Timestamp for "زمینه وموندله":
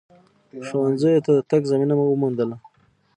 1.71-2.55